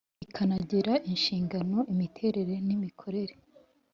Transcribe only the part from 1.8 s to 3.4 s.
imiterere n imikorere